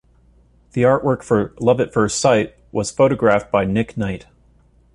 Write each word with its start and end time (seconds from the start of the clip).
The 0.71 0.81
artwork 0.81 1.21
for 1.21 1.53
"Love 1.59 1.79
at 1.79 1.93
First 1.93 2.19
Sight" 2.19 2.55
was 2.71 2.89
photographed 2.89 3.51
by 3.51 3.65
Nick 3.65 3.97
Knight. 3.97 4.25